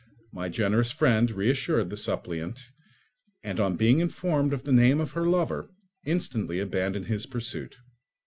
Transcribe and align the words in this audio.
My 0.33 0.49
generous 0.49 0.89
friend 0.91 1.29
reassured 1.29 1.91
the 1.91 1.95
suppliant, 1.95 2.59
and 3.43 3.59
on 3.59 3.75
being 3.75 3.99
informed 3.99 4.51
of 4.51 4.63
the 4.63 4.71
name 4.71 4.99
of 4.99 5.11
her 5.11 5.27
lover, 5.27 5.69
instantly 6.07 6.59
abandoned 6.59 7.05
his 7.05 7.27
pursuit. 7.27 7.77